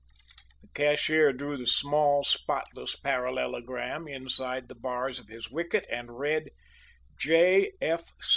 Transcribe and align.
The 0.63 0.67
cashier 0.69 1.31
drew 1.31 1.57
the 1.57 1.67
small, 1.67 2.23
spotless 2.23 2.95
parallelogram 2.95 4.07
inside 4.07 4.67
the 4.67 4.73
bars 4.73 5.19
of 5.19 5.27
his 5.27 5.51
wicket, 5.51 5.85
and 5.91 6.17
read: 6.17 6.49
J. 7.19 7.73